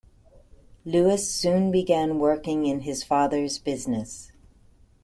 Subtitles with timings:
[0.83, 4.31] Lewis soon began working in his father's business.